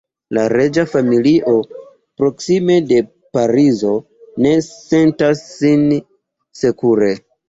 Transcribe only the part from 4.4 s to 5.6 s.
ne sentas